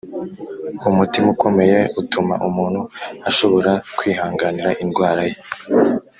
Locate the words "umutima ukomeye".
0.89-1.79